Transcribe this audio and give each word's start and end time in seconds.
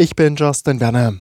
Ich 0.00 0.16
bin 0.16 0.34
Justin 0.34 0.80
Werner. 0.80 1.18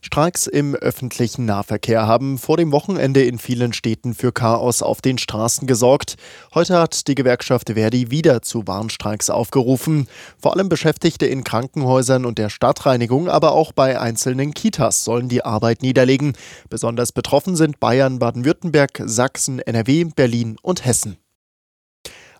Streiks 0.00 0.48
im 0.48 0.74
öffentlichen 0.74 1.44
Nahverkehr 1.44 2.08
haben 2.08 2.38
vor 2.38 2.56
dem 2.56 2.72
Wochenende 2.72 3.22
in 3.22 3.38
vielen 3.38 3.72
Städten 3.72 4.14
für 4.14 4.32
Chaos 4.32 4.82
auf 4.82 5.00
den 5.00 5.16
Straßen 5.16 5.68
gesorgt. 5.68 6.16
Heute 6.54 6.76
hat 6.76 7.06
die 7.06 7.14
Gewerkschaft 7.14 7.70
Verdi 7.74 8.10
wieder 8.10 8.42
zu 8.42 8.66
Warnstreiks 8.66 9.30
aufgerufen. 9.30 10.08
Vor 10.42 10.56
allem 10.56 10.68
Beschäftigte 10.68 11.26
in 11.26 11.44
Krankenhäusern 11.44 12.26
und 12.26 12.36
der 12.36 12.48
Stadtreinigung, 12.48 13.28
aber 13.28 13.52
auch 13.52 13.70
bei 13.70 14.00
einzelnen 14.00 14.52
Kitas 14.52 15.04
sollen 15.04 15.28
die 15.28 15.44
Arbeit 15.44 15.82
niederlegen. 15.82 16.32
Besonders 16.68 17.12
betroffen 17.12 17.54
sind 17.54 17.78
Bayern, 17.78 18.18
Baden-Württemberg, 18.18 19.02
Sachsen, 19.04 19.60
NRW, 19.60 20.06
Berlin 20.16 20.56
und 20.62 20.84
Hessen. 20.84 21.16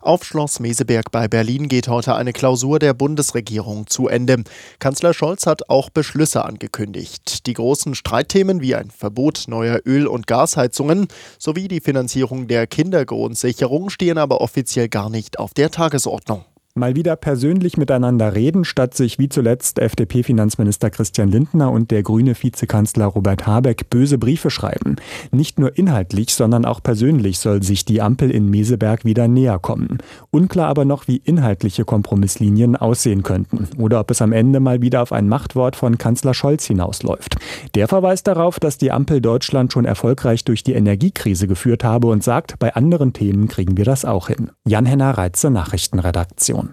Auf 0.00 0.24
Schloss 0.24 0.60
Meseberg 0.60 1.10
bei 1.10 1.26
Berlin 1.26 1.68
geht 1.68 1.88
heute 1.88 2.14
eine 2.14 2.32
Klausur 2.32 2.78
der 2.78 2.94
Bundesregierung 2.94 3.88
zu 3.88 4.06
Ende. 4.06 4.44
Kanzler 4.78 5.12
Scholz 5.12 5.44
hat 5.44 5.68
auch 5.68 5.90
Beschlüsse 5.90 6.44
angekündigt. 6.44 7.46
Die 7.46 7.54
großen 7.54 7.96
Streitthemen 7.96 8.60
wie 8.60 8.76
ein 8.76 8.90
Verbot 8.90 9.44
neuer 9.48 9.80
Öl- 9.84 10.06
und 10.06 10.28
Gasheizungen 10.28 11.08
sowie 11.38 11.66
die 11.66 11.80
Finanzierung 11.80 12.46
der 12.46 12.68
Kindergrundsicherung 12.68 13.90
stehen 13.90 14.18
aber 14.18 14.40
offiziell 14.40 14.88
gar 14.88 15.10
nicht 15.10 15.40
auf 15.40 15.52
der 15.52 15.70
Tagesordnung 15.70 16.44
mal 16.78 16.96
wieder 16.96 17.16
persönlich 17.16 17.76
miteinander 17.76 18.34
reden, 18.34 18.64
statt 18.64 18.94
sich 18.94 19.18
wie 19.18 19.28
zuletzt 19.28 19.78
FDP-Finanzminister 19.78 20.90
Christian 20.90 21.30
Lindner 21.30 21.70
und 21.70 21.90
der 21.90 22.02
grüne 22.02 22.34
Vizekanzler 22.40 23.06
Robert 23.06 23.46
Habeck 23.46 23.90
böse 23.90 24.18
Briefe 24.18 24.50
schreiben. 24.50 24.96
Nicht 25.30 25.58
nur 25.58 25.76
inhaltlich, 25.76 26.34
sondern 26.34 26.64
auch 26.64 26.82
persönlich 26.82 27.38
soll 27.38 27.62
sich 27.62 27.84
die 27.84 28.00
Ampel 28.00 28.30
in 28.30 28.48
Meseberg 28.48 29.04
wieder 29.04 29.28
näher 29.28 29.58
kommen. 29.58 29.98
Unklar 30.30 30.68
aber 30.68 30.84
noch, 30.84 31.08
wie 31.08 31.16
inhaltliche 31.16 31.84
Kompromisslinien 31.84 32.76
aussehen 32.76 33.22
könnten 33.22 33.68
oder 33.78 34.00
ob 34.00 34.10
es 34.10 34.22
am 34.22 34.32
Ende 34.32 34.60
mal 34.60 34.80
wieder 34.80 35.02
auf 35.02 35.12
ein 35.12 35.28
Machtwort 35.28 35.76
von 35.76 35.98
Kanzler 35.98 36.34
Scholz 36.34 36.66
hinausläuft. 36.66 37.36
Der 37.74 37.88
verweist 37.88 38.26
darauf, 38.26 38.60
dass 38.60 38.78
die 38.78 38.92
Ampel 38.92 39.20
Deutschland 39.20 39.72
schon 39.72 39.84
erfolgreich 39.84 40.44
durch 40.44 40.62
die 40.62 40.74
Energiekrise 40.74 41.48
geführt 41.48 41.84
habe 41.84 42.06
und 42.06 42.22
sagt, 42.22 42.58
bei 42.58 42.74
anderen 42.74 43.12
Themen 43.12 43.48
kriegen 43.48 43.76
wir 43.76 43.84
das 43.84 44.04
auch 44.04 44.28
hin. 44.28 44.50
Jan-Henner 44.64 45.18
Reitze, 45.18 45.50
Nachrichtenredaktion 45.50 46.67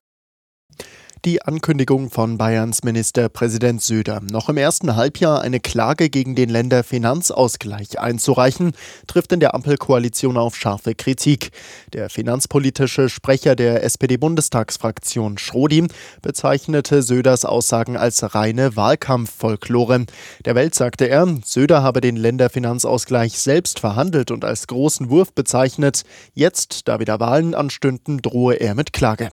die 1.24 1.42
Ankündigung 1.42 2.10
von 2.10 2.38
Bayerns 2.38 2.84
Ministerpräsident 2.84 3.82
Söder, 3.82 4.22
noch 4.30 4.50
im 4.50 4.58
ersten 4.58 4.96
Halbjahr 4.96 5.42
eine 5.42 5.60
Klage 5.60 6.10
gegen 6.10 6.36
den 6.36 6.50
Länderfinanzausgleich 6.50 8.00
einzureichen, 8.00 8.74
trifft 9.08 9.32
in 9.32 9.40
der 9.40 9.56
Ampelkoalition 9.56 10.38
auf 10.38 10.56
scharfe 10.56 10.96
Kritik. 10.96 11.52
Der 11.94 12.10
finanzpolitische 12.10 13.10
Sprecher 13.10 13.56
der 13.56 13.84
SPD-Bundestagsfraktion 13.84 15.38
Schrodi 15.38 15.88
bezeichnete 16.22 17.02
Söders 17.02 17.46
Aussagen 17.46 17.98
als 17.98 18.36
reine 18.36 18.76
Wahlkampffolklore. 18.76 20.06
Der 20.46 20.56
Welt 20.56 20.76
sagte 20.76 21.06
er, 21.06 21.28
Söder 21.44 21.84
habe 21.84 22.02
den 22.02 22.18
Länderfinanzausgleich 22.18 23.40
selbst 23.40 23.80
verhandelt 23.80 24.32
und 24.32 24.44
als 24.44 24.68
großen 24.68 25.10
Wurf 25.10 25.34
bezeichnet. 25.34 26.04
Jetzt, 26.34 26.88
da 26.88 27.00
wieder 27.00 27.20
Wahlen 27.20 27.56
anstünden, 27.56 28.22
drohe 28.22 28.56
er 28.56 28.76
mit 28.76 28.94
Klage. 28.94 29.30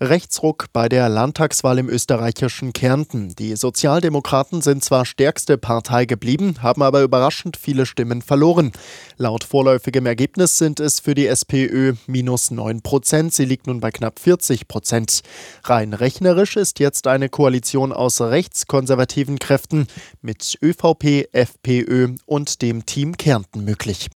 Rechtsruck 0.00 0.66
bei 0.74 0.88
der 0.90 1.08
Landtagswahl 1.08 1.78
im 1.78 1.88
österreichischen 1.88 2.74
Kärnten. 2.74 3.34
Die 3.36 3.56
Sozialdemokraten 3.56 4.60
sind 4.60 4.84
zwar 4.84 5.06
stärkste 5.06 5.56
Partei 5.56 6.04
geblieben, 6.04 6.62
haben 6.62 6.82
aber 6.82 7.02
überraschend 7.02 7.56
viele 7.56 7.86
Stimmen 7.86 8.20
verloren. 8.20 8.72
Laut 9.16 9.44
vorläufigem 9.44 10.04
Ergebnis 10.04 10.58
sind 10.58 10.80
es 10.80 11.00
für 11.00 11.14
die 11.14 11.26
SPÖ 11.26 11.94
minus 12.06 12.50
9 12.50 12.82
Prozent. 12.82 13.32
Sie 13.32 13.46
liegt 13.46 13.66
nun 13.66 13.80
bei 13.80 13.90
knapp 13.90 14.18
40 14.18 14.68
Prozent. 14.68 15.22
Rein 15.64 15.94
rechnerisch 15.94 16.56
ist 16.56 16.78
jetzt 16.78 17.06
eine 17.06 17.30
Koalition 17.30 17.92
aus 17.92 18.20
rechtskonservativen 18.20 19.38
Kräften 19.38 19.86
mit 20.20 20.58
ÖVP, 20.62 21.28
FPÖ 21.32 22.16
und 22.26 22.60
dem 22.60 22.84
Team 22.84 23.16
Kärnten 23.16 23.64
möglich. 23.64 24.08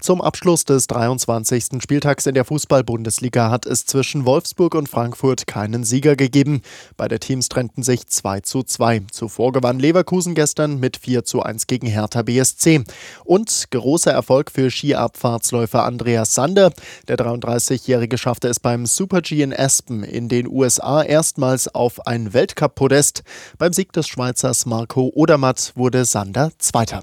Zum 0.00 0.20
Abschluss 0.20 0.64
des 0.64 0.86
23. 0.88 1.82
Spieltags 1.82 2.26
in 2.26 2.34
der 2.34 2.44
Fußball-Bundesliga 2.44 3.50
hat 3.50 3.66
es 3.66 3.86
zwischen 3.86 4.26
Wolfsburg 4.26 4.74
und 4.74 4.88
Frankfurt 4.88 5.46
keinen 5.46 5.84
Sieger 5.84 6.16
gegeben. 6.16 6.60
Beide 6.96 7.18
Teams 7.18 7.48
trennten 7.48 7.82
sich 7.82 8.06
2 8.06 8.40
zu 8.40 8.62
2. 8.62 9.04
Zuvor 9.10 9.52
gewann 9.52 9.78
Leverkusen 9.78 10.34
gestern 10.34 10.78
mit 10.78 10.98
4 10.98 11.24
zu 11.24 11.42
1 11.42 11.66
gegen 11.66 11.86
Hertha 11.86 12.22
BSC. 12.22 12.84
Und 13.24 13.70
großer 13.70 14.12
Erfolg 14.12 14.50
für 14.50 14.70
Skiabfahrtsläufer 14.70 15.84
Andreas 15.84 16.34
Sander. 16.34 16.72
Der 17.08 17.16
33-Jährige 17.16 18.18
schaffte 18.18 18.48
es 18.48 18.60
beim 18.60 18.86
Super 18.86 19.22
G 19.22 19.42
in 19.42 19.54
Aspen 19.54 20.02
in 20.02 20.28
den 20.28 20.46
USA 20.46 21.02
erstmals 21.02 21.74
auf 21.74 22.06
ein 22.06 22.34
Weltcup-Podest. 22.34 23.22
Beim 23.58 23.72
Sieg 23.72 23.92
des 23.92 24.06
Schweizers 24.08 24.66
Marco 24.66 25.10
Odermatt 25.14 25.72
wurde 25.74 26.04
Sander 26.04 26.52
Zweiter. 26.58 27.02